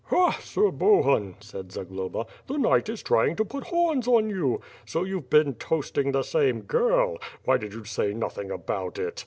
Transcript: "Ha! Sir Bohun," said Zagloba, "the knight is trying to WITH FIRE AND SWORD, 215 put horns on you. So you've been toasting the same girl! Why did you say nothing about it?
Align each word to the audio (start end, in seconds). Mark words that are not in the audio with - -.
"Ha! 0.05 0.31
Sir 0.41 0.71
Bohun," 0.71 1.35
said 1.41 1.71
Zagloba, 1.71 2.25
"the 2.47 2.57
knight 2.57 2.89
is 2.89 3.03
trying 3.03 3.35
to 3.35 3.43
WITH 3.43 3.67
FIRE 3.67 3.91
AND 3.91 4.03
SWORD, 4.03 4.03
215 4.03 4.05
put 4.07 4.07
horns 4.07 4.07
on 4.33 4.35
you. 4.35 4.61
So 4.83 5.03
you've 5.03 5.29
been 5.29 5.53
toasting 5.53 6.11
the 6.11 6.23
same 6.23 6.61
girl! 6.61 7.19
Why 7.45 7.57
did 7.57 7.75
you 7.75 7.83
say 7.83 8.11
nothing 8.11 8.49
about 8.49 8.97
it? 8.97 9.19